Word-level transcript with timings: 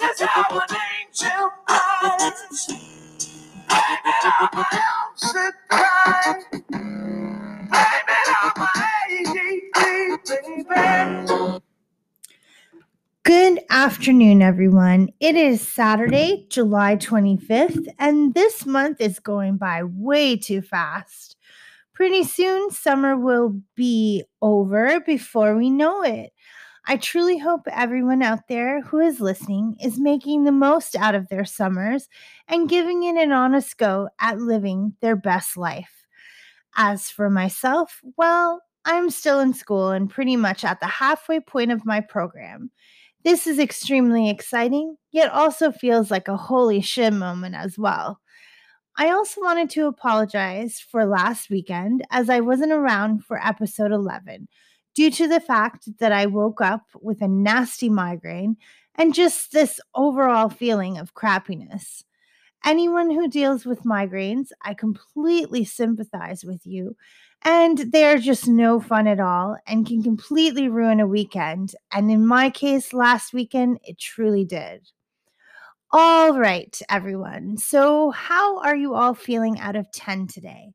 How 0.00 0.58
an 0.58 0.76
angel 1.02 1.50
cries. 1.66 2.66
Blame 7.70 8.08
it 8.08 8.28
on 8.42 8.52
my 8.56 8.70
ADD, 9.10 10.66
baby. 10.66 11.60
Good 13.24 13.60
afternoon, 13.70 14.42
everyone. 14.42 15.10
It 15.20 15.36
is 15.36 15.60
Saturday, 15.66 16.46
July 16.50 16.96
25th, 16.96 17.88
and 17.98 18.34
this 18.34 18.66
month 18.66 19.00
is 19.00 19.20
going 19.20 19.58
by 19.58 19.84
way 19.84 20.36
too 20.36 20.62
fast. 20.62 21.36
Pretty 21.94 22.24
soon, 22.24 22.70
summer 22.70 23.16
will 23.16 23.60
be 23.76 24.24
over 24.42 25.00
before 25.00 25.56
we 25.56 25.70
know 25.70 26.02
it. 26.02 26.32
I 26.84 26.96
truly 26.96 27.38
hope 27.38 27.62
everyone 27.70 28.22
out 28.22 28.48
there 28.48 28.80
who 28.82 28.98
is 28.98 29.20
listening 29.20 29.76
is 29.80 30.00
making 30.00 30.44
the 30.44 30.52
most 30.52 30.96
out 30.96 31.14
of 31.14 31.28
their 31.28 31.44
summers 31.44 32.08
and 32.48 32.68
giving 32.68 33.04
it 33.04 33.16
an 33.16 33.30
honest 33.30 33.78
go 33.78 34.08
at 34.18 34.38
living 34.38 34.94
their 35.00 35.14
best 35.14 35.56
life. 35.56 36.06
As 36.76 37.08
for 37.08 37.30
myself, 37.30 38.00
well, 38.16 38.62
I'm 38.84 39.10
still 39.10 39.38
in 39.38 39.54
school 39.54 39.90
and 39.90 40.10
pretty 40.10 40.34
much 40.34 40.64
at 40.64 40.80
the 40.80 40.86
halfway 40.86 41.38
point 41.38 41.70
of 41.70 41.86
my 41.86 42.00
program. 42.00 42.70
This 43.22 43.46
is 43.46 43.60
extremely 43.60 44.28
exciting, 44.28 44.96
yet 45.12 45.30
also 45.30 45.70
feels 45.70 46.10
like 46.10 46.26
a 46.26 46.36
holy 46.36 46.80
shit 46.80 47.12
moment 47.12 47.54
as 47.54 47.78
well. 47.78 48.18
I 48.98 49.10
also 49.10 49.40
wanted 49.40 49.70
to 49.70 49.86
apologize 49.86 50.80
for 50.80 51.06
last 51.06 51.48
weekend 51.48 52.04
as 52.10 52.28
I 52.28 52.40
wasn't 52.40 52.72
around 52.72 53.24
for 53.24 53.40
episode 53.40 53.92
11 53.92 54.48
due 54.94 55.10
to 55.10 55.28
the 55.28 55.40
fact 55.40 55.88
that 55.98 56.12
I 56.12 56.26
woke 56.26 56.60
up 56.60 56.86
with 57.00 57.22
a 57.22 57.28
nasty 57.28 57.88
migraine 57.88 58.56
and 58.94 59.14
just 59.14 59.52
this 59.52 59.80
overall 59.94 60.48
feeling 60.48 60.98
of 60.98 61.14
crappiness. 61.14 62.04
Anyone 62.64 63.10
who 63.10 63.28
deals 63.28 63.64
with 63.64 63.82
migraines, 63.82 64.48
I 64.62 64.74
completely 64.74 65.64
sympathize 65.64 66.44
with 66.44 66.66
you 66.66 66.96
and 67.44 67.78
they're 67.78 68.18
just 68.18 68.46
no 68.46 68.80
fun 68.80 69.08
at 69.08 69.18
all 69.18 69.56
and 69.66 69.86
can 69.86 70.02
completely 70.02 70.68
ruin 70.68 71.00
a 71.00 71.06
weekend. 71.06 71.74
And 71.90 72.10
in 72.10 72.26
my 72.26 72.50
case, 72.50 72.92
last 72.92 73.32
weekend, 73.32 73.80
it 73.82 73.98
truly 73.98 74.44
did. 74.44 74.88
All 75.90 76.38
right, 76.38 76.80
everyone. 76.88 77.58
So, 77.58 78.12
how 78.12 78.60
are 78.60 78.76
you 78.76 78.94
all 78.94 79.12
feeling 79.12 79.58
out 79.60 79.76
of 79.76 79.90
10 79.92 80.28
today? 80.28 80.72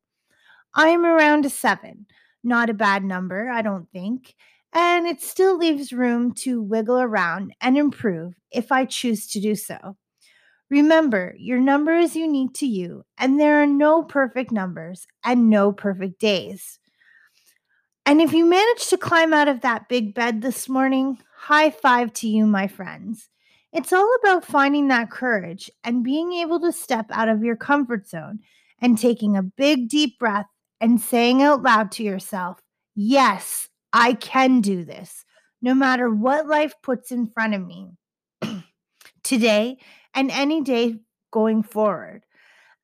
I'm 0.76 1.06
around 1.06 1.46
a 1.46 1.50
seven. 1.50 2.06
Not 2.48 2.70
a 2.70 2.74
bad 2.74 3.04
number, 3.04 3.50
I 3.50 3.62
don't 3.62 3.92
think. 3.92 4.34
And 4.72 5.06
it 5.06 5.22
still 5.22 5.58
leaves 5.58 5.92
room 5.92 6.32
to 6.36 6.62
wiggle 6.62 6.98
around 6.98 7.54
and 7.60 7.78
improve 7.78 8.36
if 8.52 8.72
I 8.72 8.86
choose 8.86 9.28
to 9.32 9.42
do 9.42 9.54
so. 9.54 9.98
Remember, 10.70 11.36
your 11.38 11.60
number 11.60 11.98
is 11.98 12.16
unique 12.16 12.54
to 12.56 12.66
you, 12.66 13.04
and 13.18 13.38
there 13.38 13.62
are 13.62 13.68
no 13.68 14.02
perfect 14.02 14.54
numbers 14.54 15.08
and 15.26 15.50
no 15.50 15.74
perfect 15.74 16.22
days. 16.22 16.80
And 18.06 18.22
if 18.22 18.32
you 18.32 18.46
managed 18.46 18.90
to 18.92 18.98
climb 18.98 19.34
out 19.34 19.50
of 19.50 19.60
that 19.60 19.90
big 19.90 20.14
bed 20.14 20.42
this 20.42 20.70
morning, 20.70 21.18
high 21.36 21.70
five 21.70 22.14
to 22.14 22.30
you, 22.30 22.46
my 22.46 22.68
friends. 22.68 23.28
It's 23.74 23.92
all 23.92 24.10
about 24.24 24.46
finding 24.46 24.88
that 24.88 25.12
courage 25.12 25.70
and 25.84 26.02
being 26.02 26.32
able 26.32 26.62
to 26.62 26.72
step 26.72 27.08
out 27.12 27.28
of 27.28 27.44
your 27.44 27.58
comfort 27.58 28.08
zone 28.08 28.40
and 28.82 28.98
taking 28.98 29.36
a 29.36 29.44
big, 29.44 29.90
deep 29.90 30.18
breath 30.18 30.48
and 30.80 31.00
saying 31.02 31.42
out 31.42 31.64
loud 31.64 31.92
to 31.94 32.04
yourself, 32.04 32.60
Yes, 32.96 33.70
I 33.94 34.14
can 34.14 34.62
do 34.62 34.84
this, 34.84 35.24
no 35.62 35.74
matter 35.74 36.10
what 36.10 36.48
life 36.48 36.74
puts 36.82 37.12
in 37.12 37.28
front 37.28 37.54
of 37.54 37.66
me. 37.66 37.92
Today, 39.24 39.78
and 40.14 40.32
any 40.32 40.62
day 40.62 40.96
going 41.32 41.62
forward. 41.62 42.24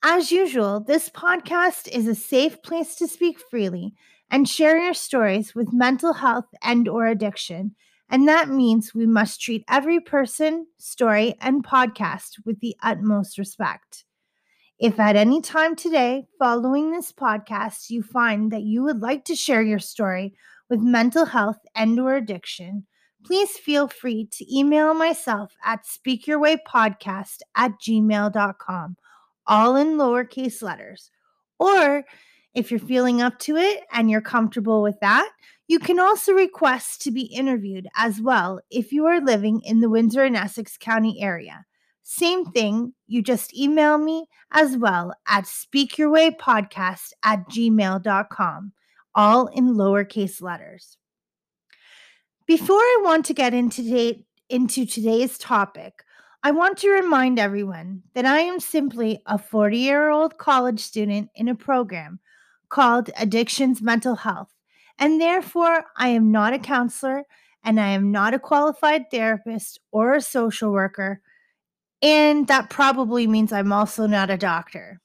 As 0.03 0.31
usual, 0.31 0.81
this 0.81 1.09
podcast 1.09 1.87
is 1.87 2.07
a 2.07 2.15
safe 2.15 2.61
place 2.61 2.95
to 2.95 3.07
speak 3.07 3.39
freely 3.49 3.93
and 4.29 4.49
share 4.49 4.77
your 4.77 4.93
stories 4.93 5.55
with 5.55 5.71
mental 5.71 6.13
health 6.13 6.45
and 6.61 6.87
or 6.87 7.07
addiction. 7.07 7.75
And 8.09 8.27
that 8.27 8.49
means 8.49 8.93
we 8.93 9.07
must 9.07 9.41
treat 9.41 9.63
every 9.69 9.99
person, 9.99 10.67
story, 10.77 11.35
and 11.39 11.65
podcast 11.65 12.45
with 12.45 12.59
the 12.59 12.75
utmost 12.83 13.37
respect. 13.37 14.05
If 14.83 14.99
at 14.99 15.15
any 15.15 15.39
time 15.39 15.77
today, 15.77 16.27
following 16.37 16.91
this 16.91 17.13
podcast, 17.13 17.89
you 17.89 18.03
find 18.03 18.51
that 18.51 18.63
you 18.63 18.83
would 18.83 18.99
like 18.99 19.23
to 19.23 19.33
share 19.33 19.61
your 19.61 19.79
story 19.79 20.33
with 20.69 20.81
mental 20.81 21.23
health 21.23 21.59
and 21.73 21.97
or 22.01 22.17
addiction, 22.17 22.85
please 23.23 23.51
feel 23.51 23.87
free 23.87 24.27
to 24.33 24.53
email 24.53 24.93
myself 24.93 25.55
at 25.63 25.85
speakyourwaypodcast 25.85 27.37
at 27.55 27.79
gmail.com, 27.79 28.97
all 29.47 29.77
in 29.77 29.95
lowercase 29.95 30.61
letters. 30.61 31.11
Or 31.59 32.03
if 32.53 32.69
you're 32.69 32.77
feeling 32.81 33.21
up 33.21 33.39
to 33.39 33.55
it 33.55 33.85
and 33.93 34.11
you're 34.11 34.19
comfortable 34.19 34.81
with 34.81 34.99
that, 34.99 35.29
you 35.69 35.79
can 35.79 35.97
also 35.97 36.33
request 36.33 37.01
to 37.03 37.11
be 37.11 37.21
interviewed 37.21 37.87
as 37.95 38.19
well 38.19 38.59
if 38.69 38.91
you 38.91 39.05
are 39.05 39.21
living 39.21 39.61
in 39.63 39.79
the 39.79 39.89
Windsor 39.89 40.23
and 40.23 40.35
Essex 40.35 40.75
County 40.77 41.21
area. 41.21 41.65
Same 42.03 42.45
thing, 42.45 42.93
you 43.07 43.21
just 43.21 43.55
email 43.55 43.97
me 43.97 44.27
as 44.51 44.77
well 44.77 45.13
at 45.27 45.45
speakyourwaypodcast 45.45 47.13
at 47.23 47.49
gmail.com, 47.49 48.73
all 49.15 49.47
in 49.47 49.75
lowercase 49.75 50.41
letters. 50.41 50.97
Before 52.45 52.75
I 52.75 53.01
want 53.03 53.25
to 53.27 53.33
get 53.33 53.53
into, 53.53 53.83
today, 53.83 54.25
into 54.49 54.85
today's 54.85 55.37
topic, 55.37 56.03
I 56.43 56.51
want 56.51 56.77
to 56.79 56.89
remind 56.89 57.39
everyone 57.39 58.03
that 58.15 58.25
I 58.25 58.39
am 58.39 58.59
simply 58.59 59.21
a 59.25 59.37
40 59.37 59.77
year 59.77 60.09
old 60.09 60.37
college 60.37 60.81
student 60.81 61.29
in 61.35 61.47
a 61.47 61.55
program 61.55 62.19
called 62.67 63.11
Addictions 63.17 63.81
Mental 63.81 64.15
Health, 64.15 64.53
and 64.99 65.21
therefore 65.21 65.85
I 65.95 66.09
am 66.09 66.33
not 66.33 66.51
a 66.51 66.59
counselor 66.59 67.23
and 67.63 67.79
I 67.79 67.87
am 67.87 68.11
not 68.11 68.33
a 68.33 68.39
qualified 68.39 69.09
therapist 69.09 69.79
or 69.93 70.15
a 70.15 70.21
social 70.21 70.73
worker, 70.73 71.21
and 72.03 72.47
that 72.49 72.69
probably 72.69 73.25
means 73.25 73.51
I'm 73.51 73.73
also 73.73 74.05
not 74.05 74.29
a 74.29 74.37
doctor. 74.37 74.99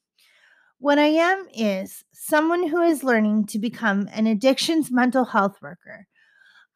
What 0.77 0.99
I 0.99 1.07
am 1.07 1.47
is 1.51 2.03
someone 2.13 2.67
who 2.67 2.81
is 2.81 3.03
learning 3.03 3.47
to 3.47 3.59
become 3.59 4.07
an 4.13 4.27
addictions 4.27 4.91
mental 4.91 5.25
health 5.25 5.57
worker 5.61 6.05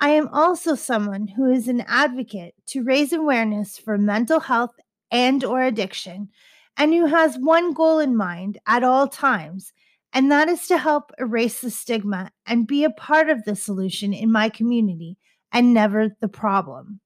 I 0.03 0.09
am 0.09 0.27
also 0.33 0.75
someone 0.75 1.27
who 1.29 1.49
is 1.49 1.69
an 1.69 1.85
advocate 1.87 2.55
to 2.67 2.83
raise 2.83 3.13
awareness 3.13 3.77
for 3.77 3.97
mental 3.97 4.41
health 4.41 4.75
and 5.09 5.45
or 5.45 5.63
addiction 5.63 6.27
and 6.75 6.93
who 6.93 7.05
has 7.05 7.37
one 7.37 7.71
goal 7.73 7.99
in 7.99 8.13
mind 8.13 8.57
at 8.67 8.83
all 8.83 9.07
times 9.07 9.71
and 10.11 10.29
that 10.29 10.49
is 10.49 10.67
to 10.67 10.77
help 10.77 11.13
erase 11.17 11.61
the 11.61 11.71
stigma 11.71 12.31
and 12.45 12.67
be 12.67 12.83
a 12.83 12.89
part 12.89 13.29
of 13.29 13.45
the 13.45 13.55
solution 13.55 14.11
in 14.11 14.29
my 14.29 14.49
community 14.49 15.17
and 15.53 15.73
never 15.73 16.09
the 16.19 16.27
problem. 16.27 16.99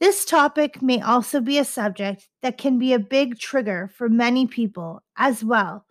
This 0.00 0.24
topic 0.24 0.80
may 0.80 1.00
also 1.00 1.40
be 1.40 1.58
a 1.58 1.64
subject 1.64 2.28
that 2.42 2.58
can 2.58 2.78
be 2.78 2.92
a 2.92 2.98
big 2.98 3.38
trigger 3.38 3.90
for 3.94 4.08
many 4.08 4.46
people 4.46 5.02
as 5.16 5.44
well. 5.44 5.84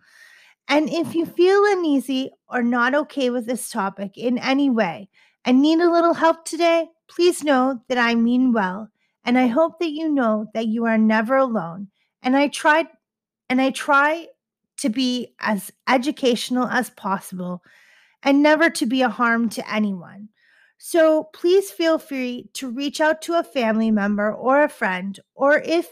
And 0.68 0.90
if 0.90 1.14
you 1.14 1.26
feel 1.26 1.62
uneasy 1.66 2.30
or 2.48 2.62
not 2.62 2.94
okay 2.94 3.30
with 3.30 3.46
this 3.46 3.70
topic 3.70 4.16
in 4.16 4.38
any 4.38 4.68
way, 4.68 5.08
and 5.44 5.62
need 5.62 5.80
a 5.80 5.90
little 5.90 6.14
help 6.14 6.44
today, 6.44 6.88
please 7.08 7.42
know 7.42 7.80
that 7.88 7.98
I 7.98 8.14
mean 8.14 8.52
well. 8.52 8.88
And 9.24 9.38
I 9.38 9.46
hope 9.46 9.78
that 9.78 9.90
you 9.90 10.08
know 10.08 10.46
that 10.54 10.66
you 10.66 10.84
are 10.86 10.98
never 10.98 11.36
alone. 11.36 11.88
And 12.22 12.36
I 12.36 12.48
tried 12.48 12.88
and 13.48 13.60
I 13.60 13.70
try 13.70 14.28
to 14.78 14.88
be 14.88 15.34
as 15.40 15.70
educational 15.88 16.66
as 16.66 16.90
possible 16.90 17.62
and 18.22 18.42
never 18.42 18.70
to 18.70 18.86
be 18.86 19.02
a 19.02 19.08
harm 19.08 19.48
to 19.50 19.72
anyone. 19.72 20.28
So 20.82 21.24
please 21.34 21.70
feel 21.70 21.98
free 21.98 22.48
to 22.54 22.70
reach 22.70 23.02
out 23.02 23.20
to 23.22 23.34
a 23.34 23.44
family 23.44 23.90
member 23.90 24.32
or 24.32 24.62
a 24.62 24.68
friend, 24.70 25.20
or 25.34 25.58
if 25.58 25.86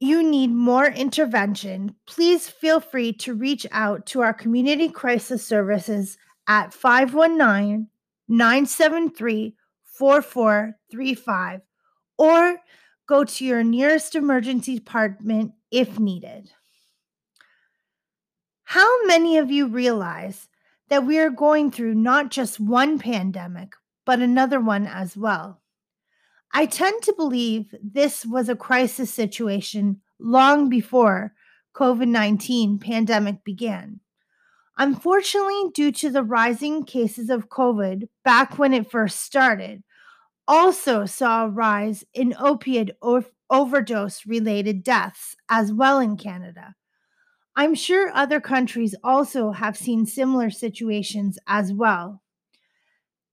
you 0.00 0.22
need 0.22 0.50
more 0.50 0.84
intervention, 0.84 1.94
please 2.06 2.46
feel 2.46 2.78
free 2.78 3.14
to 3.14 3.32
reach 3.32 3.66
out 3.72 4.04
to 4.08 4.20
our 4.20 4.34
community 4.34 4.90
crisis 4.90 5.42
services 5.42 6.18
at 6.46 6.74
519 6.74 7.88
973 8.28 9.56
4435 9.82 11.60
or 12.18 12.58
go 13.08 13.24
to 13.24 13.46
your 13.46 13.64
nearest 13.64 14.14
emergency 14.14 14.74
department 14.74 15.52
if 15.70 15.98
needed. 15.98 16.50
How 18.64 19.06
many 19.06 19.38
of 19.38 19.50
you 19.50 19.68
realize 19.68 20.49
that 20.90 21.06
we 21.06 21.18
are 21.18 21.30
going 21.30 21.70
through 21.70 21.94
not 21.94 22.30
just 22.30 22.60
one 22.60 22.98
pandemic, 22.98 23.72
but 24.04 24.20
another 24.20 24.60
one 24.60 24.86
as 24.86 25.16
well? 25.16 25.62
I 26.52 26.66
tend 26.66 27.02
to 27.04 27.14
believe 27.16 27.74
this 27.82 28.26
was 28.26 28.48
a 28.48 28.56
crisis 28.56 29.12
situation 29.14 30.00
long 30.18 30.68
before 30.68 31.32
COVID-19 31.74 32.80
pandemic 32.80 33.44
began. 33.44 34.00
Unfortunately, 34.76 35.70
due 35.74 35.92
to 35.92 36.10
the 36.10 36.24
rising 36.24 36.84
cases 36.84 37.30
of 37.30 37.48
COVID 37.48 38.08
back 38.24 38.58
when 38.58 38.74
it 38.74 38.90
first 38.90 39.20
started, 39.20 39.82
also 40.48 41.06
saw 41.06 41.44
a 41.44 41.48
rise 41.48 42.04
in 42.14 42.34
opiate 42.40 42.90
o- 43.02 43.24
overdose 43.48 44.26
related 44.26 44.82
deaths 44.82 45.36
as 45.48 45.72
well 45.72 46.00
in 46.00 46.16
Canada. 46.16 46.74
I'm 47.56 47.74
sure 47.74 48.10
other 48.14 48.40
countries 48.40 48.94
also 49.02 49.50
have 49.52 49.76
seen 49.76 50.06
similar 50.06 50.50
situations 50.50 51.38
as 51.46 51.72
well. 51.72 52.22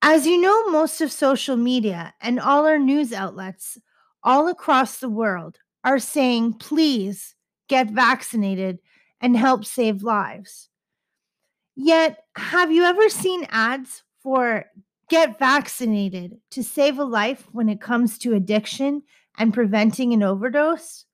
As 0.02 0.26
you 0.26 0.40
know, 0.40 0.70
most 0.70 1.02
of 1.02 1.12
social 1.12 1.58
media 1.58 2.14
and 2.22 2.40
all 2.40 2.66
our 2.66 2.80
news 2.80 3.14
outlets 3.14 3.78
all 4.24 4.48
across 4.48 5.00
the 5.00 5.10
world 5.10 5.58
are 5.84 6.00
saying, 6.00 6.54
please 6.54 7.36
get 7.68 7.92
vaccinated 7.92 8.80
and 9.22 9.36
help 9.36 9.66
save 9.66 10.04
lives. 10.04 10.70
Yet, 11.76 12.24
have 12.36 12.72
you 12.72 12.84
ever 12.84 13.10
seen 13.10 13.46
ads 13.50 14.04
for 14.22 14.66
get 15.10 15.40
vaccinated 15.40 16.38
to 16.52 16.64
save 16.64 17.00
a 17.00 17.04
life 17.04 17.48
when 17.52 17.70
it 17.70 17.80
comes 17.80 18.18
to 18.20 18.34
addiction 18.34 19.04
and 19.38 19.54
preventing 19.54 20.14
an 20.14 20.24
overdose? 20.24 21.06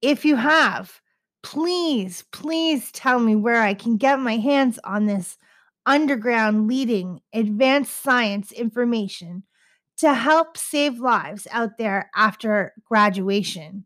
If 0.00 0.24
you 0.24 0.36
have, 0.36 1.00
please, 1.44 2.24
please 2.32 2.90
tell 2.90 3.20
me 3.20 3.36
where 3.36 3.60
I 3.60 3.74
can 3.74 3.96
get 3.98 4.18
my 4.18 4.38
hands 4.38 4.80
on 4.82 5.04
this 5.04 5.36
underground 5.86 6.66
leading 6.66 7.20
advanced 7.34 8.00
science 8.02 8.50
information 8.50 9.44
to 9.98 10.14
help 10.14 10.56
save 10.56 10.98
lives 10.98 11.46
out 11.52 11.76
there 11.78 12.10
after 12.16 12.72
graduation. 12.88 13.84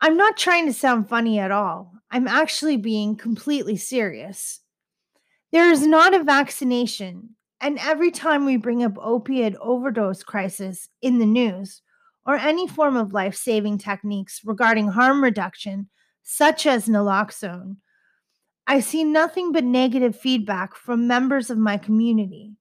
I'm 0.00 0.16
not 0.16 0.36
trying 0.36 0.66
to 0.66 0.72
sound 0.72 1.08
funny 1.08 1.40
at 1.40 1.50
all. 1.50 1.92
I'm 2.12 2.28
actually 2.28 2.76
being 2.76 3.16
completely 3.16 3.76
serious. 3.76 4.60
There 5.50 5.70
is 5.70 5.84
not 5.84 6.14
a 6.14 6.22
vaccination, 6.22 7.30
and 7.60 7.78
every 7.80 8.12
time 8.12 8.44
we 8.44 8.56
bring 8.56 8.84
up 8.84 8.96
opiate 8.98 9.56
overdose 9.60 10.22
crisis 10.22 10.88
in 11.02 11.18
the 11.18 11.26
news 11.26 11.82
or 12.24 12.36
any 12.36 12.68
form 12.68 12.96
of 12.96 13.12
life-saving 13.12 13.78
techniques 13.78 14.42
regarding 14.44 14.88
harm 14.88 15.24
reduction, 15.24 15.88
such 16.28 16.66
as 16.66 16.88
naloxone, 16.88 17.76
I 18.66 18.80
see 18.80 19.04
nothing 19.04 19.52
but 19.52 19.62
negative 19.62 20.18
feedback 20.18 20.74
from 20.74 21.06
members 21.06 21.50
of 21.50 21.56
my 21.56 21.78
community. 21.78 22.56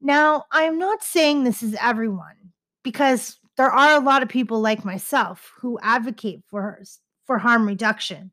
Now, 0.00 0.44
I 0.52 0.62
am 0.62 0.78
not 0.78 1.02
saying 1.02 1.42
this 1.42 1.60
is 1.60 1.76
everyone 1.80 2.52
because 2.84 3.36
there 3.56 3.70
are 3.70 4.00
a 4.00 4.04
lot 4.04 4.22
of 4.22 4.28
people 4.28 4.60
like 4.60 4.84
myself 4.84 5.52
who 5.60 5.80
advocate 5.82 6.44
for 6.48 6.80
for 7.26 7.38
harm 7.38 7.66
reduction. 7.66 8.30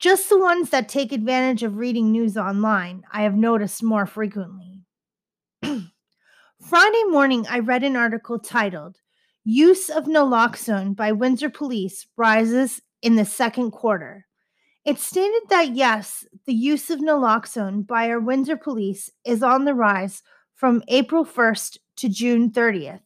Just 0.00 0.28
the 0.28 0.40
ones 0.40 0.70
that 0.70 0.88
take 0.88 1.12
advantage 1.12 1.62
of 1.62 1.76
reading 1.76 2.10
news 2.10 2.36
online, 2.36 3.04
I 3.12 3.22
have 3.22 3.36
noticed 3.36 3.80
more 3.80 4.06
frequently. 4.06 4.82
Friday 5.62 7.04
morning, 7.04 7.46
I 7.48 7.60
read 7.60 7.84
an 7.84 7.94
article 7.94 8.40
titled 8.40 8.96
Use 9.44 9.88
of 9.88 10.06
Naloxone 10.06 10.96
by 10.96 11.12
Windsor 11.12 11.48
Police 11.48 12.08
Rises 12.16 12.82
in 13.02 13.16
the 13.16 13.24
Second 13.24 13.70
Quarter. 13.70 14.26
It 14.84 14.98
stated 14.98 15.42
that 15.48 15.74
yes, 15.74 16.24
the 16.46 16.54
use 16.54 16.90
of 16.90 17.00
naloxone 17.00 17.86
by 17.86 18.08
our 18.08 18.20
Windsor 18.20 18.56
police 18.56 19.10
is 19.24 19.42
on 19.42 19.64
the 19.64 19.74
rise 19.74 20.22
from 20.54 20.82
April 20.88 21.24
1st 21.24 21.78
to 21.96 22.08
June 22.08 22.50
30th, 22.50 23.00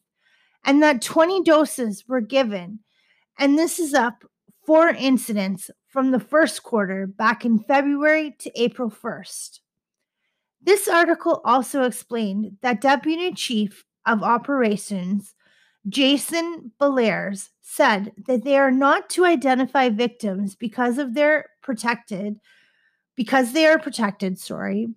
and 0.63 0.81
that 0.83 1.01
20 1.01 1.41
doses 1.43 2.03
were 2.07 2.21
given. 2.21 2.79
And 3.39 3.57
this 3.57 3.79
is 3.79 3.93
up 3.93 4.23
four 4.65 4.89
incidents 4.89 5.71
from 5.87 6.11
the 6.11 6.19
first 6.19 6.63
quarter 6.63 7.07
back 7.07 7.45
in 7.45 7.59
February 7.59 8.35
to 8.39 8.61
April 8.61 8.91
1st. 8.91 9.59
This 10.61 10.87
article 10.87 11.41
also 11.43 11.83
explained 11.83 12.57
that 12.61 12.81
Deputy 12.81 13.33
Chief 13.33 13.83
of 14.05 14.21
Operations 14.21 15.33
Jason 15.89 16.71
Belaires 16.79 17.49
said 17.61 18.13
that 18.27 18.43
they 18.43 18.57
are 18.57 18.71
not 18.71 19.09
to 19.11 19.25
identify 19.25 19.89
victims 19.89 20.55
because 20.55 20.97
of 20.97 21.13
their 21.13 21.45
protected 21.61 22.39
because 23.15 23.53
they 23.53 23.65
are 23.65 23.77
protected, 23.77 24.39
sorry. 24.39 24.87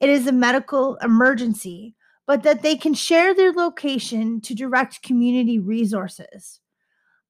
It 0.00 0.08
is 0.08 0.26
a 0.26 0.32
medical 0.32 0.96
emergency, 0.96 1.94
but 2.26 2.42
that 2.42 2.62
they 2.62 2.76
can 2.76 2.94
share 2.94 3.34
their 3.34 3.52
location 3.52 4.40
to 4.42 4.54
direct 4.54 5.02
community 5.02 5.58
resources. 5.58 6.60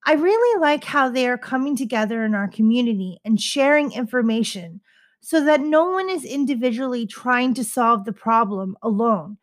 I 0.06 0.14
really 0.14 0.60
like 0.60 0.84
how 0.84 1.10
they 1.10 1.28
are 1.28 1.36
coming 1.36 1.76
together 1.76 2.24
in 2.24 2.34
our 2.34 2.48
community 2.48 3.18
and 3.24 3.40
sharing 3.40 3.92
information 3.92 4.80
so 5.20 5.44
that 5.44 5.60
no 5.60 5.90
one 5.90 6.08
is 6.08 6.24
individually 6.24 7.06
trying 7.06 7.52
to 7.54 7.64
solve 7.64 8.04
the 8.04 8.12
problem 8.12 8.76
alone. 8.82 9.36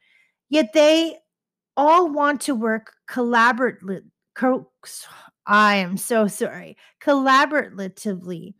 Yet 0.49 0.73
they 0.73 1.17
all 1.77 2.09
want 2.09 2.41
to 2.41 2.55
work 2.55 2.93
collaboratively. 3.09 4.01
Co- 4.35 4.69
I 5.45 5.75
am 5.75 5.95
so 5.95 6.27
sorry. 6.27 6.75
Collaboratively. 7.01 8.55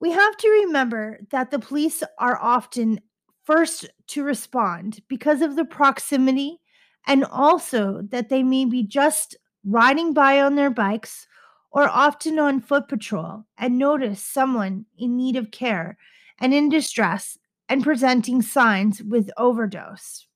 We 0.00 0.10
have 0.12 0.36
to 0.36 0.48
remember 0.48 1.18
that 1.30 1.50
the 1.50 1.58
police 1.58 2.02
are 2.18 2.38
often 2.40 3.00
first 3.44 3.88
to 4.08 4.22
respond 4.22 5.00
because 5.08 5.42
of 5.42 5.56
the 5.56 5.64
proximity 5.64 6.60
and 7.06 7.24
also 7.24 8.02
that 8.10 8.28
they 8.28 8.42
may 8.42 8.64
be 8.64 8.82
just 8.82 9.36
riding 9.64 10.12
by 10.12 10.40
on 10.40 10.56
their 10.56 10.70
bikes 10.70 11.26
or 11.70 11.88
often 11.88 12.38
on 12.38 12.60
foot 12.60 12.88
patrol 12.88 13.44
and 13.58 13.78
notice 13.78 14.22
someone 14.22 14.86
in 14.96 15.16
need 15.16 15.36
of 15.36 15.50
care 15.50 15.96
and 16.38 16.54
in 16.54 16.68
distress 16.68 17.38
and 17.68 17.82
presenting 17.82 18.42
signs 18.42 19.02
with 19.02 19.30
overdose. 19.36 20.26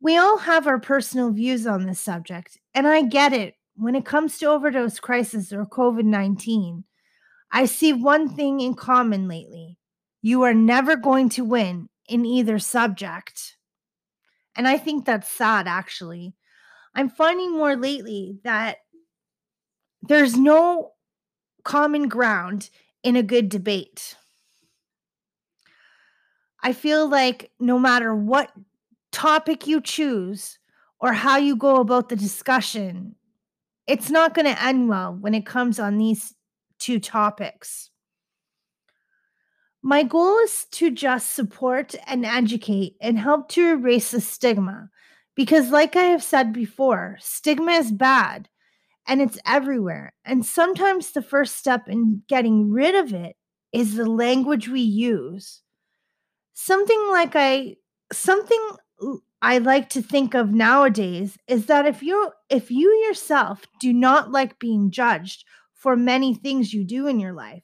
We 0.00 0.16
all 0.16 0.38
have 0.38 0.66
our 0.66 0.78
personal 0.78 1.30
views 1.30 1.66
on 1.66 1.86
this 1.86 2.00
subject, 2.00 2.58
and 2.74 2.86
I 2.86 3.02
get 3.02 3.32
it 3.32 3.54
when 3.76 3.94
it 3.94 4.04
comes 4.04 4.38
to 4.38 4.46
overdose 4.46 5.00
crisis 5.00 5.52
or 5.52 5.64
COVID 5.66 6.04
19. 6.04 6.84
I 7.50 7.64
see 7.64 7.92
one 7.92 8.28
thing 8.28 8.60
in 8.60 8.74
common 8.74 9.26
lately 9.26 9.78
you 10.22 10.42
are 10.42 10.54
never 10.54 10.96
going 10.96 11.28
to 11.30 11.44
win 11.44 11.88
in 12.08 12.24
either 12.24 12.58
subject. 12.58 13.56
And 14.56 14.66
I 14.66 14.76
think 14.76 15.04
that's 15.04 15.30
sad, 15.30 15.68
actually. 15.68 16.34
I'm 16.94 17.08
finding 17.08 17.52
more 17.52 17.76
lately 17.76 18.38
that 18.44 18.78
there's 20.02 20.36
no 20.36 20.92
common 21.62 22.08
ground 22.08 22.70
in 23.02 23.14
a 23.14 23.22
good 23.22 23.48
debate. 23.48 24.16
I 26.60 26.72
feel 26.72 27.08
like 27.08 27.52
no 27.60 27.78
matter 27.78 28.14
what 28.14 28.50
topic 29.18 29.66
you 29.66 29.80
choose 29.80 30.60
or 31.00 31.12
how 31.12 31.36
you 31.36 31.56
go 31.56 31.80
about 31.80 32.08
the 32.08 32.14
discussion, 32.14 33.16
it's 33.88 34.10
not 34.10 34.32
going 34.32 34.46
to 34.46 34.62
end 34.62 34.88
well 34.88 35.12
when 35.12 35.34
it 35.34 35.44
comes 35.44 35.80
on 35.80 35.98
these 35.98 36.34
two 36.78 37.00
topics. 37.00 37.90
My 39.82 40.04
goal 40.04 40.38
is 40.38 40.66
to 40.72 40.92
just 40.92 41.32
support 41.32 41.96
and 42.06 42.24
educate 42.24 42.94
and 43.00 43.18
help 43.18 43.48
to 43.50 43.70
erase 43.70 44.12
the 44.12 44.20
stigma 44.20 44.88
because, 45.34 45.70
like 45.70 45.96
I 45.96 46.04
have 46.04 46.22
said 46.22 46.52
before, 46.52 47.16
stigma 47.20 47.72
is 47.72 47.90
bad 47.90 48.48
and 49.08 49.20
it's 49.20 49.38
everywhere. 49.44 50.12
And 50.24 50.46
sometimes 50.46 51.10
the 51.10 51.22
first 51.22 51.56
step 51.56 51.88
in 51.88 52.22
getting 52.28 52.70
rid 52.70 52.94
of 52.94 53.12
it 53.12 53.34
is 53.72 53.96
the 53.96 54.08
language 54.08 54.68
we 54.68 54.80
use. 54.80 55.62
Something 56.54 57.08
like 57.10 57.32
I, 57.34 57.76
something 58.12 58.60
I 59.40 59.58
like 59.58 59.88
to 59.90 60.02
think 60.02 60.34
of 60.34 60.52
nowadays 60.52 61.38
is 61.46 61.66
that 61.66 61.86
if 61.86 62.02
you 62.02 62.32
if 62.50 62.70
you 62.70 62.90
yourself 63.06 63.64
do 63.78 63.92
not 63.92 64.32
like 64.32 64.58
being 64.58 64.90
judged 64.90 65.44
for 65.74 65.96
many 65.96 66.34
things 66.34 66.74
you 66.74 66.84
do 66.84 67.06
in 67.06 67.20
your 67.20 67.32
life, 67.32 67.62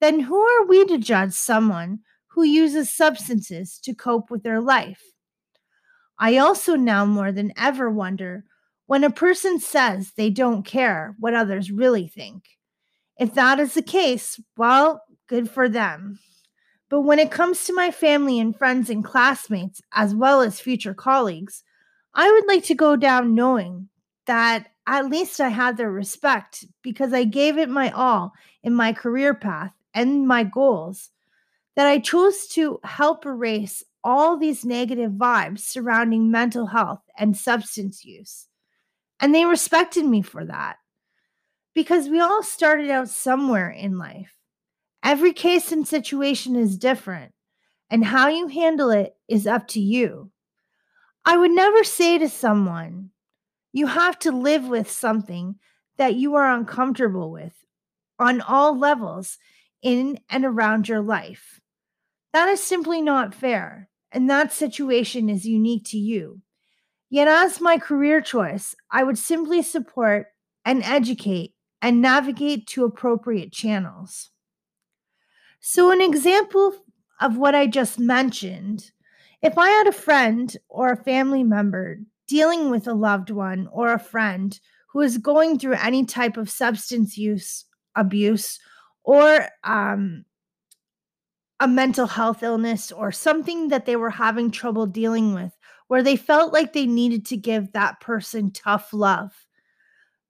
then 0.00 0.20
who 0.20 0.40
are 0.40 0.66
we 0.66 0.84
to 0.86 0.98
judge 0.98 1.32
someone 1.32 2.00
who 2.26 2.42
uses 2.42 2.90
substances 2.90 3.78
to 3.84 3.94
cope 3.94 4.30
with 4.30 4.42
their 4.42 4.60
life? 4.60 5.00
I 6.18 6.38
also 6.38 6.74
now 6.74 7.04
more 7.04 7.30
than 7.30 7.52
ever 7.56 7.88
wonder 7.90 8.44
when 8.86 9.04
a 9.04 9.10
person 9.10 9.60
says 9.60 10.12
they 10.12 10.30
don't 10.30 10.64
care 10.64 11.14
what 11.18 11.34
others 11.34 11.70
really 11.70 12.08
think. 12.08 12.44
If 13.18 13.34
that 13.34 13.60
is 13.60 13.74
the 13.74 13.82
case, 13.82 14.40
well, 14.56 15.02
good 15.28 15.48
for 15.48 15.68
them. 15.68 16.18
But 16.92 17.00
when 17.00 17.18
it 17.18 17.30
comes 17.30 17.64
to 17.64 17.72
my 17.72 17.90
family 17.90 18.38
and 18.38 18.54
friends 18.54 18.90
and 18.90 19.02
classmates, 19.02 19.80
as 19.92 20.14
well 20.14 20.42
as 20.42 20.60
future 20.60 20.92
colleagues, 20.92 21.64
I 22.12 22.30
would 22.30 22.46
like 22.46 22.64
to 22.64 22.74
go 22.74 22.96
down 22.96 23.34
knowing 23.34 23.88
that 24.26 24.66
at 24.86 25.08
least 25.08 25.40
I 25.40 25.48
had 25.48 25.78
their 25.78 25.90
respect 25.90 26.66
because 26.82 27.14
I 27.14 27.24
gave 27.24 27.56
it 27.56 27.70
my 27.70 27.90
all 27.92 28.34
in 28.62 28.74
my 28.74 28.92
career 28.92 29.32
path 29.32 29.72
and 29.94 30.28
my 30.28 30.44
goals. 30.44 31.08
that 31.76 31.86
I 31.86 31.98
chose 31.98 32.46
to 32.48 32.78
help 32.84 33.24
erase 33.24 33.82
all 34.04 34.36
these 34.36 34.62
negative 34.62 35.12
vibes 35.12 35.60
surrounding 35.60 36.30
mental 36.30 36.66
health 36.66 37.00
and 37.16 37.34
substance 37.34 38.04
use. 38.04 38.48
And 39.18 39.34
they 39.34 39.46
respected 39.46 40.04
me 40.04 40.20
for 40.20 40.44
that 40.44 40.76
because 41.72 42.10
we 42.10 42.20
all 42.20 42.42
started 42.42 42.90
out 42.90 43.08
somewhere 43.08 43.70
in 43.70 43.96
life. 43.96 44.41
Every 45.02 45.32
case 45.32 45.72
and 45.72 45.86
situation 45.86 46.54
is 46.54 46.78
different, 46.78 47.32
and 47.90 48.04
how 48.04 48.28
you 48.28 48.46
handle 48.46 48.90
it 48.90 49.16
is 49.28 49.46
up 49.46 49.66
to 49.68 49.80
you. 49.80 50.30
I 51.24 51.36
would 51.36 51.50
never 51.50 51.84
say 51.84 52.18
to 52.18 52.28
someone, 52.28 53.10
you 53.72 53.86
have 53.86 54.18
to 54.20 54.32
live 54.32 54.66
with 54.66 54.90
something 54.90 55.56
that 55.96 56.14
you 56.14 56.34
are 56.34 56.52
uncomfortable 56.52 57.30
with 57.30 57.54
on 58.18 58.40
all 58.40 58.78
levels 58.78 59.38
in 59.82 60.18
and 60.30 60.44
around 60.44 60.88
your 60.88 61.00
life. 61.00 61.60
That 62.32 62.48
is 62.48 62.62
simply 62.62 63.02
not 63.02 63.34
fair, 63.34 63.88
and 64.10 64.28
that 64.30 64.52
situation 64.52 65.28
is 65.28 65.46
unique 65.46 65.84
to 65.86 65.98
you. 65.98 66.40
Yet, 67.10 67.28
as 67.28 67.60
my 67.60 67.78
career 67.78 68.20
choice, 68.20 68.74
I 68.90 69.02
would 69.04 69.18
simply 69.18 69.62
support 69.62 70.28
and 70.64 70.82
educate 70.82 71.54
and 71.80 72.00
navigate 72.00 72.66
to 72.68 72.84
appropriate 72.84 73.52
channels. 73.52 74.30
So, 75.64 75.92
an 75.92 76.00
example 76.00 76.74
of 77.20 77.36
what 77.36 77.54
I 77.54 77.68
just 77.68 78.00
mentioned 78.00 78.90
if 79.42 79.56
I 79.56 79.68
had 79.68 79.86
a 79.86 79.92
friend 79.92 80.54
or 80.68 80.90
a 80.90 81.04
family 81.04 81.44
member 81.44 82.00
dealing 82.26 82.68
with 82.68 82.88
a 82.88 82.94
loved 82.94 83.30
one 83.30 83.68
or 83.72 83.92
a 83.92 83.98
friend 83.98 84.58
who 84.92 85.00
is 85.00 85.18
going 85.18 85.58
through 85.60 85.74
any 85.74 86.04
type 86.04 86.36
of 86.36 86.50
substance 86.50 87.16
use 87.16 87.64
abuse 87.94 88.58
or 89.04 89.48
um, 89.62 90.24
a 91.60 91.68
mental 91.68 92.08
health 92.08 92.42
illness 92.42 92.90
or 92.90 93.12
something 93.12 93.68
that 93.68 93.86
they 93.86 93.94
were 93.94 94.10
having 94.10 94.50
trouble 94.50 94.86
dealing 94.86 95.32
with, 95.32 95.56
where 95.86 96.02
they 96.02 96.16
felt 96.16 96.52
like 96.52 96.72
they 96.72 96.86
needed 96.86 97.24
to 97.26 97.36
give 97.36 97.72
that 97.72 98.00
person 98.00 98.50
tough 98.50 98.92
love. 98.92 99.30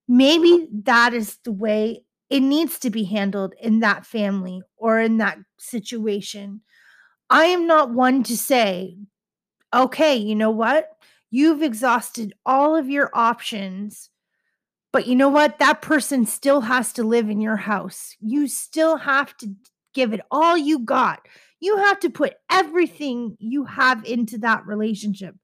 Maybe 0.07 0.69
that 0.85 1.15
is 1.15 1.39
the 1.45 1.53
way 1.53 2.05
it 2.33 2.41
needs 2.41 2.79
to 2.81 2.91
be 2.91 3.05
handled 3.05 3.55
in 3.61 3.81
that 3.81 4.07
family 4.07 4.62
or 4.77 5.01
in 5.01 5.19
that 5.19 5.39
situation. 5.59 6.62
I 7.29 7.45
am 7.47 7.67
not 7.67 7.93
one 7.93 8.23
to 8.25 8.37
say, 8.37 8.97
okay, 9.75 10.17
you 10.17 10.35
know 10.35 10.51
what? 10.51 10.89
You've 11.31 11.62
exhausted 11.62 12.35
all 12.45 12.77
of 12.77 12.91
your 12.91 13.11
options 13.15 14.11
but 14.93 15.07
you 15.07 15.17
know 15.17 15.31
what? 15.31 15.59
That 15.59 15.81
person 15.81 16.27
still 16.27 16.61
has 16.61 16.93
to 16.93 17.03
live 17.03 17.31
in 17.31 17.41
your 17.41 17.57
house. 17.57 18.15
You 18.21 18.47
still 18.47 18.99
have 18.99 19.35
to 19.39 19.55
give 19.95 20.12
it 20.12 20.21
all 20.31 20.57
you 20.57 20.81
got. 20.81 21.27
You 21.61 21.79
have 21.79 21.99
to 22.01 22.11
put 22.11 22.35
everything 22.51 23.37
you 23.41 23.65
have 23.65 24.05
into 24.05 24.39
that 24.39 24.67
relationship. 24.67 25.35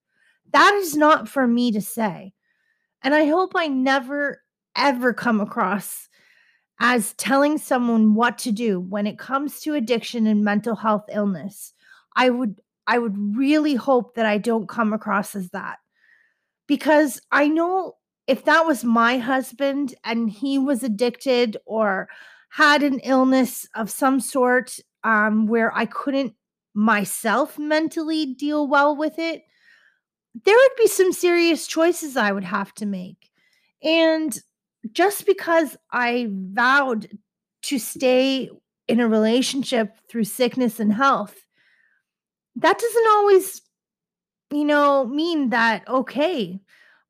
That 0.53 0.75
is 0.75 0.95
not 0.97 1.29
for 1.29 1.47
me 1.47 1.73
to 1.73 1.81
say. 1.81 2.35
And 3.03 3.15
I 3.15 3.27
hope 3.27 3.53
I 3.55 3.69
never, 3.69 4.43
ever 4.77 5.15
come 5.15 5.41
across 5.41 6.09
as 6.81 7.13
telling 7.15 7.59
someone 7.59 8.15
what 8.15 8.39
to 8.39 8.53
do 8.53 8.81
when 8.81 9.07
it 9.07 9.19
comes 9.19 9.61
to 9.61 9.75
addiction 9.75 10.27
and 10.27 10.45
mental 10.45 10.77
health 10.77 11.05
illness. 11.13 11.73
I 12.17 12.31
would 12.31 12.61
I 12.87 12.99
would 12.99 13.37
really 13.37 13.75
hope 13.75 14.15
that 14.15 14.25
I 14.25 14.39
don't 14.39 14.69
come 14.69 14.93
across 14.93 15.37
as 15.37 15.51
that. 15.51 15.79
Because 16.67 17.21
I 17.31 17.49
know 17.49 17.97
if 18.27 18.45
that 18.45 18.67
was 18.67 18.83
my 18.83 19.19
husband 19.19 19.95
and 20.05 20.31
he 20.31 20.59
was 20.59 20.83
addicted 20.83 21.57
or 21.67 22.09
had 22.51 22.83
an 22.83 23.01
illness 23.01 23.67
of 23.75 23.91
some 23.91 24.21
sort 24.21 24.79
um, 25.05 25.47
where 25.47 25.75
I 25.77 25.85
couldn't 25.85 26.35
myself 26.75 27.59
mentally 27.59 28.35
deal 28.35 28.67
well 28.67 28.97
with 28.97 29.19
it, 29.19 29.43
there 30.45 30.57
would 30.57 30.77
be 30.79 30.87
some 30.87 31.13
serious 31.13 31.67
choices 31.67 32.17
I 32.17 32.33
would 32.33 32.45
have 32.45 32.73
to 32.75 32.87
make. 32.87 33.31
And 33.83 34.39
just 34.93 35.27
because 35.27 35.77
I 35.91 36.29
vowed 36.31 37.09
to 37.63 37.79
stay 37.79 38.51
in 38.87 39.01
a 39.01 39.09
relationship 39.09 39.97
through 40.09 40.25
sickness 40.25 40.81
and 40.81 40.93
health, 40.93 41.37
that 42.57 42.79
doesn't 42.79 43.09
always, 43.09 43.63
you 44.51 44.65
know, 44.65 45.07
mean 45.07 45.51
that, 45.51 45.87
okay, 45.89 46.61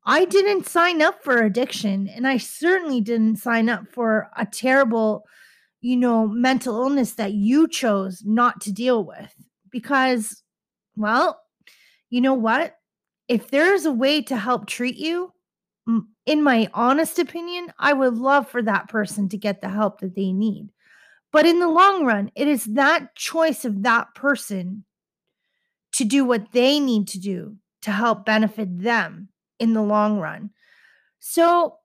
I 0.05 0.25
didn't 0.25 0.67
sign 0.67 1.01
up 1.01 1.23
for 1.23 1.37
addiction, 1.37 2.07
and 2.07 2.27
I 2.27 2.37
certainly 2.37 3.01
didn't 3.01 3.37
sign 3.37 3.69
up 3.69 3.87
for 3.91 4.29
a 4.35 4.45
terrible, 4.45 5.25
you 5.81 5.97
know, 5.97 6.27
mental 6.27 6.81
illness 6.81 7.13
that 7.13 7.33
you 7.33 7.67
chose 7.67 8.23
not 8.25 8.61
to 8.61 8.71
deal 8.71 9.03
with. 9.03 9.33
Because, 9.71 10.41
well, 10.95 11.39
you 12.09 12.21
know 12.21 12.33
what? 12.33 12.75
If 13.27 13.51
there's 13.51 13.85
a 13.85 13.91
way 13.91 14.21
to 14.23 14.35
help 14.35 14.65
treat 14.65 14.97
you, 14.97 15.31
in 16.29 16.43
my 16.43 16.69
honest 16.75 17.17
opinion, 17.17 17.73
I 17.79 17.91
would 17.91 18.13
love 18.13 18.47
for 18.47 18.61
that 18.61 18.87
person 18.87 19.29
to 19.29 19.37
get 19.37 19.61
the 19.61 19.69
help 19.69 19.99
that 20.01 20.13
they 20.13 20.31
need. 20.31 20.69
But 21.31 21.47
in 21.47 21.59
the 21.59 21.67
long 21.67 22.05
run, 22.05 22.31
it 22.35 22.47
is 22.47 22.65
that 22.65 23.15
choice 23.15 23.65
of 23.65 23.81
that 23.81 24.13
person 24.13 24.85
to 25.93 26.05
do 26.05 26.23
what 26.23 26.51
they 26.51 26.79
need 26.79 27.07
to 27.07 27.19
do 27.19 27.57
to 27.81 27.89
help 27.89 28.25
benefit 28.25 28.79
them 28.79 29.29
in 29.57 29.73
the 29.73 29.81
long 29.81 30.19
run. 30.19 30.51
So 31.19 31.77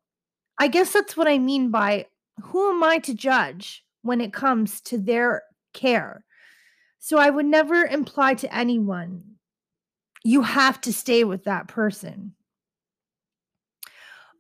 I 0.59 0.69
guess 0.69 0.93
that's 0.93 1.17
what 1.17 1.27
I 1.27 1.39
mean 1.39 1.71
by 1.71 2.05
who 2.43 2.69
am 2.69 2.85
I 2.85 2.99
to 2.99 3.15
judge 3.15 3.83
when 4.03 4.21
it 4.21 4.35
comes 4.35 4.83
to 4.83 4.99
their 4.99 5.45
care? 5.73 6.23
So 6.99 7.17
I 7.17 7.31
would 7.31 7.47
never 7.47 7.87
imply 7.87 8.35
to 8.35 8.55
anyone, 8.55 9.25
you 10.23 10.43
have 10.43 10.83
to 10.83 10.93
stay 10.93 11.25
with 11.25 11.45
that 11.45 11.67
person. 11.67 12.35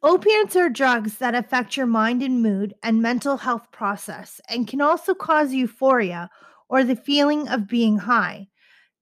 Opiates 0.04 0.54
are 0.54 0.68
drugs 0.68 1.16
that 1.16 1.34
affect 1.34 1.76
your 1.76 1.86
mind 1.86 2.22
and 2.22 2.42
mood 2.42 2.74
and 2.82 3.00
mental 3.00 3.38
health 3.38 3.72
process 3.72 4.40
and 4.48 4.68
can 4.68 4.80
also 4.80 5.14
cause 5.14 5.52
euphoria 5.52 6.28
or 6.68 6.84
the 6.84 6.94
feeling 6.94 7.48
of 7.48 7.66
being 7.66 7.98
high. 7.98 8.46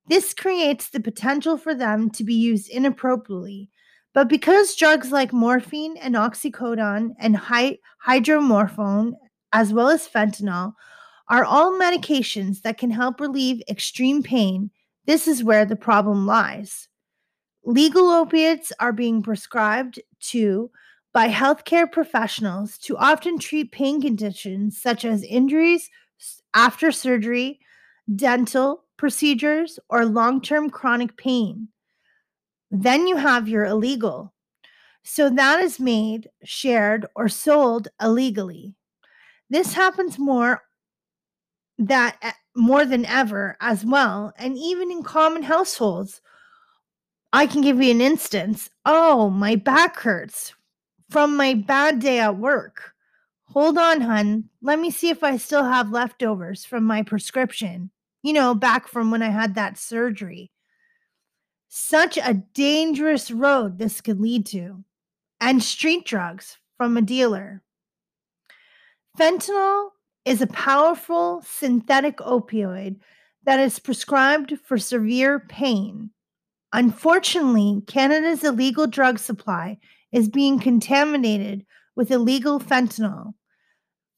This 0.09 0.33
creates 0.33 0.89
the 0.89 1.01
potential 1.01 1.59
for 1.59 1.75
them 1.75 2.09
to 2.11 2.25
be 2.25 2.35
used 2.35 2.71
inappropriately 2.71 3.69
but 4.15 4.29
because 4.29 4.77
drugs 4.77 5.11
like 5.11 5.33
morphine 5.33 5.97
and 5.97 6.15
oxycodone 6.15 7.15
and 7.19 7.37
hy- 7.37 7.79
hydromorphone, 8.07 9.15
as 9.53 9.73
well 9.73 9.89
as 9.89 10.09
fentanyl, 10.09 10.75
are 11.29 11.45
all 11.45 11.73
medications 11.73 12.61
that 12.63 12.77
can 12.77 12.91
help 12.91 13.21
relieve 13.21 13.63
extreme 13.69 14.23
pain, 14.23 14.71
this 15.07 15.27
is 15.27 15.43
where 15.43 15.65
the 15.65 15.77
problem 15.77 16.27
lies. 16.27 16.89
Legal 17.65 18.11
opiates 18.11 18.73
are 18.81 18.93
being 18.93 19.23
prescribed 19.23 20.01
to 20.21 20.71
by 21.13 21.29
healthcare 21.29 21.91
professionals 21.91 22.79
to 22.79 22.97
often 22.97 23.39
treat 23.39 23.73
pain 23.73 24.01
conditions 24.01 24.81
such 24.81 25.05
as 25.05 25.23
injuries 25.23 25.91
after 26.55 26.91
surgery, 26.91 27.61
dental 28.17 28.85
procedures, 28.97 29.79
or 29.89 30.07
long 30.07 30.41
term 30.41 30.71
chronic 30.71 31.17
pain. 31.17 31.69
Then 32.71 33.07
you 33.07 33.17
have 33.17 33.49
your 33.49 33.65
illegal. 33.65 34.33
So 35.03 35.29
that 35.31 35.61
is 35.61 35.81
made, 35.81 36.31
shared, 36.45 37.07
or 37.15 37.29
sold 37.29 37.89
illegally. 38.01 38.75
This 39.51 39.75
happens 39.75 40.19
more 40.19 40.63
that 41.79 42.37
more 42.55 42.85
than 42.85 43.05
ever 43.07 43.57
as 43.61 43.85
well, 43.85 44.33
and 44.39 44.57
even 44.57 44.91
in 44.91 45.03
common 45.03 45.43
households. 45.43 46.21
I 47.35 47.47
can 47.47 47.63
give 47.63 47.83
you 47.83 47.91
an 47.91 48.03
instance. 48.03 48.71
Oh, 48.85 49.31
my 49.31 49.57
back 49.57 49.99
hurts 49.99 50.53
from 51.13 51.37
my 51.37 51.53
bad 51.53 51.99
day 51.99 52.21
at 52.21 52.39
work. 52.39 52.95
Hold 53.45 53.77
on, 53.77 54.01
hun. 54.01 54.45
Let 54.63 54.79
me 54.79 54.91
see 54.91 55.11
if 55.11 55.23
I 55.23 55.37
still 55.37 55.63
have 55.63 55.91
leftovers 55.91 56.65
from 56.65 56.85
my 56.85 57.03
prescription. 57.03 57.91
You 58.23 58.33
know, 58.33 58.55
back 58.55 58.89
from 58.89 59.11
when 59.11 59.23
I 59.23 59.29
had 59.29 59.55
that 59.55 59.77
surgery. 59.77 60.51
Such 61.69 62.17
a 62.17 62.43
dangerous 62.55 63.31
road 63.31 63.77
this 63.77 64.01
could 64.01 64.21
lead 64.21 64.47
to. 64.47 64.85
And 65.39 65.63
street 65.63 66.07
drugs 66.07 66.57
from 66.79 66.97
a 66.97 67.03
dealer. 67.03 67.63
Fentanyl 69.19 69.91
is 70.25 70.41
a 70.41 70.47
powerful 70.47 71.43
synthetic 71.47 72.17
opioid 72.19 72.97
that 73.45 73.61
is 73.61 73.79
prescribed 73.79 74.59
for 74.65 74.79
severe 74.79 75.41
pain. 75.41 76.09
Unfortunately, 76.73 77.83
Canada's 77.87 78.45
illegal 78.45 78.87
drug 78.87 79.19
supply 79.19 79.77
is 80.13 80.29
being 80.29 80.59
contaminated 80.59 81.65
with 81.97 82.11
illegal 82.11 82.61
fentanyl. 82.61 83.35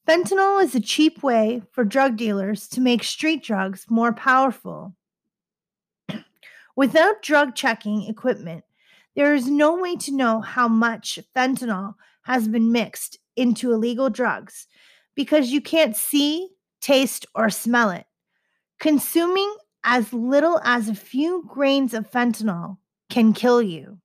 Fentanyl 0.07 0.63
is 0.63 0.75
a 0.75 0.79
cheap 0.79 1.23
way 1.23 1.61
for 1.71 1.83
drug 1.83 2.15
dealers 2.15 2.67
to 2.67 2.81
make 2.81 3.03
street 3.03 3.43
drugs 3.43 3.85
more 3.89 4.13
powerful. 4.13 4.95
Without 6.75 7.21
drug 7.21 7.55
checking 7.55 8.03
equipment, 8.03 8.63
there 9.15 9.33
is 9.33 9.47
no 9.47 9.75
way 9.77 9.95
to 9.95 10.15
know 10.15 10.41
how 10.41 10.67
much 10.67 11.17
fentanyl 11.35 11.95
has 12.23 12.47
been 12.47 12.71
mixed 12.71 13.17
into 13.35 13.71
illegal 13.71 14.09
drugs 14.09 14.67
because 15.15 15.51
you 15.51 15.61
can't 15.61 15.95
see, 15.95 16.49
taste, 16.81 17.25
or 17.33 17.49
smell 17.49 17.89
it. 17.89 18.05
Consuming 18.79 19.55
as 19.83 20.11
little 20.11 20.59
as 20.63 20.89
a 20.89 20.95
few 20.95 21.45
grains 21.47 21.93
of 21.93 22.11
fentanyl 22.11 22.77
can 23.09 23.31
kill 23.31 23.61
you. 23.61 23.99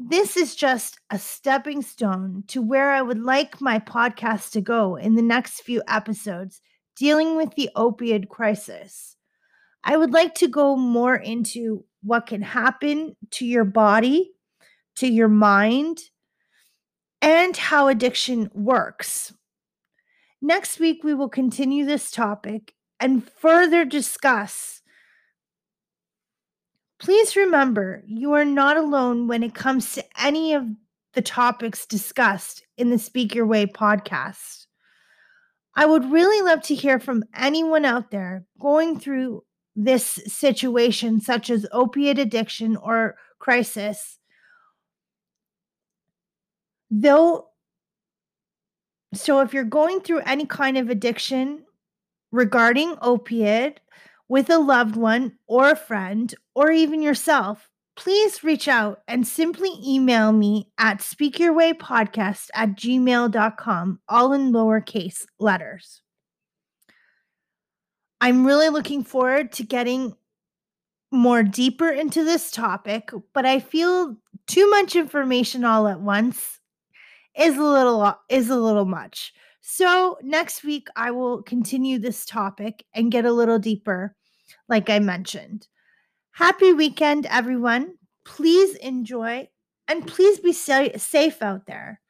This 0.00 0.36
is 0.36 0.54
just 0.54 1.00
a 1.10 1.18
stepping 1.18 1.82
stone 1.82 2.44
to 2.46 2.62
where 2.62 2.92
I 2.92 3.02
would 3.02 3.18
like 3.18 3.60
my 3.60 3.80
podcast 3.80 4.52
to 4.52 4.60
go 4.60 4.94
in 4.94 5.16
the 5.16 5.22
next 5.22 5.62
few 5.62 5.82
episodes 5.88 6.60
dealing 6.94 7.36
with 7.36 7.52
the 7.56 7.68
opioid 7.76 8.28
crisis. 8.28 9.16
I 9.82 9.96
would 9.96 10.12
like 10.12 10.36
to 10.36 10.46
go 10.46 10.76
more 10.76 11.16
into 11.16 11.84
what 12.04 12.26
can 12.26 12.42
happen 12.42 13.16
to 13.32 13.44
your 13.44 13.64
body, 13.64 14.30
to 14.96 15.08
your 15.08 15.28
mind, 15.28 15.98
and 17.20 17.56
how 17.56 17.88
addiction 17.88 18.50
works. 18.54 19.32
Next 20.40 20.78
week, 20.78 21.02
we 21.02 21.12
will 21.12 21.28
continue 21.28 21.84
this 21.84 22.12
topic 22.12 22.72
and 23.00 23.28
further 23.28 23.84
discuss. 23.84 24.77
Please 26.98 27.36
remember, 27.36 28.02
you 28.06 28.32
are 28.32 28.44
not 28.44 28.76
alone 28.76 29.28
when 29.28 29.42
it 29.42 29.54
comes 29.54 29.92
to 29.92 30.04
any 30.20 30.54
of 30.54 30.66
the 31.14 31.22
topics 31.22 31.86
discussed 31.86 32.64
in 32.76 32.90
the 32.90 32.98
Speak 32.98 33.34
Your 33.34 33.46
Way 33.46 33.66
podcast. 33.66 34.66
I 35.76 35.86
would 35.86 36.10
really 36.10 36.42
love 36.42 36.62
to 36.62 36.74
hear 36.74 36.98
from 36.98 37.22
anyone 37.34 37.84
out 37.84 38.10
there 38.10 38.44
going 38.60 38.98
through 38.98 39.44
this 39.76 40.18
situation, 40.26 41.20
such 41.20 41.50
as 41.50 41.66
opiate 41.70 42.18
addiction 42.18 42.76
or 42.76 43.14
crisis. 43.38 44.18
Though, 46.90 47.50
so 49.14 49.40
if 49.40 49.54
you're 49.54 49.62
going 49.62 50.00
through 50.00 50.20
any 50.20 50.46
kind 50.46 50.76
of 50.76 50.90
addiction 50.90 51.62
regarding 52.32 52.96
opiate 53.00 53.78
with 54.28 54.50
a 54.50 54.58
loved 54.58 54.96
one 54.96 55.38
or 55.46 55.70
a 55.70 55.76
friend 55.76 56.34
or 56.54 56.70
even 56.70 57.02
yourself, 57.02 57.70
please 57.96 58.44
reach 58.44 58.68
out 58.68 59.00
and 59.08 59.26
simply 59.26 59.70
email 59.84 60.32
me 60.32 60.70
at 60.78 60.98
speakyourwaypodcast 60.98 62.48
at 62.54 62.76
gmail.com, 62.76 64.00
all 64.08 64.32
in 64.32 64.52
lowercase 64.52 65.24
letters. 65.40 66.02
I'm 68.20 68.46
really 68.46 68.68
looking 68.68 69.02
forward 69.02 69.52
to 69.52 69.64
getting 69.64 70.14
more 71.10 71.42
deeper 71.42 71.88
into 71.88 72.24
this 72.24 72.50
topic, 72.50 73.10
but 73.32 73.46
I 73.46 73.60
feel 73.60 74.16
too 74.46 74.68
much 74.70 74.94
information 74.94 75.64
all 75.64 75.88
at 75.88 76.00
once 76.00 76.60
is 77.36 77.56
a 77.56 77.62
little 77.62 78.14
is 78.28 78.50
a 78.50 78.56
little 78.56 78.84
much. 78.84 79.32
So, 79.60 80.18
next 80.22 80.64
week 80.64 80.88
I 80.96 81.10
will 81.10 81.42
continue 81.42 81.98
this 81.98 82.24
topic 82.24 82.84
and 82.94 83.12
get 83.12 83.24
a 83.24 83.32
little 83.32 83.58
deeper 83.58 84.14
like 84.68 84.90
I 84.90 84.98
mentioned. 84.98 85.66
Happy 86.32 86.72
weekend 86.72 87.26
everyone. 87.26 87.94
Please 88.24 88.74
enjoy 88.76 89.48
and 89.88 90.06
please 90.06 90.38
be 90.40 90.52
safe 90.52 91.42
out 91.42 91.66
there. 91.66 92.00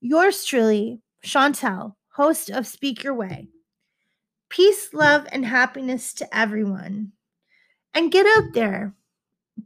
Yours 0.00 0.44
truly, 0.44 1.00
Chantel, 1.24 1.94
host 2.14 2.50
of 2.50 2.66
Speak 2.66 3.02
Your 3.02 3.14
Way. 3.14 3.48
Peace, 4.48 4.92
love, 4.92 5.26
and 5.30 5.44
happiness 5.44 6.14
to 6.14 6.36
everyone. 6.36 7.12
And 7.94 8.12
get 8.12 8.26
out 8.26 8.52
there. 8.54 8.94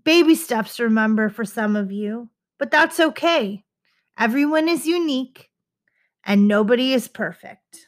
Baby 0.04 0.34
steps, 0.34 0.80
remember, 0.80 1.28
for 1.28 1.44
some 1.44 1.76
of 1.76 1.92
you, 1.92 2.30
but 2.58 2.70
that's 2.70 2.98
okay. 2.98 3.64
Everyone 4.18 4.68
is 4.68 4.86
unique 4.86 5.50
and 6.24 6.48
nobody 6.48 6.92
is 6.92 7.08
perfect. 7.08 7.86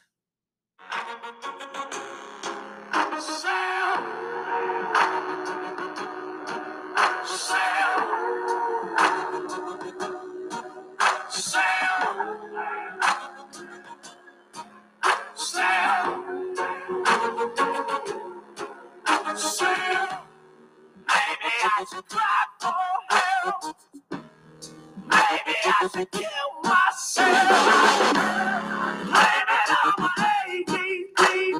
I 21.77 21.85
should 21.85 22.07
cry 22.07 22.45
for 22.61 22.73
help. 23.09 23.75
Maybe 25.07 25.57
I 25.65 25.89
should 25.93 26.11
kill 26.11 26.49
myself. 26.63 28.13
Blame 29.05 29.49
it 29.55 29.71
on 29.85 29.93
my 29.99 30.11
ADD, 30.47 30.73
baby. 31.17 31.53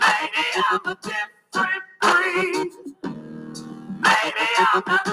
Maybe 0.00 0.44
I'm 0.70 0.86
a 0.86 0.96
different 1.02 1.84
breed. 2.02 2.72
Maybe 4.00 4.46
I'm 4.58 4.82
not 4.86 5.08